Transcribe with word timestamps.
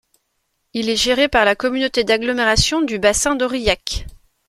Il 0.73 0.89
est 0.89 0.95
géré 0.95 1.29
par 1.29 1.45
la 1.45 1.53
Communauté 1.55 2.03
d'Agglomération 2.03 2.81
du 2.81 2.97
Bassin 2.97 3.35
d'Aurillac. 3.35 4.07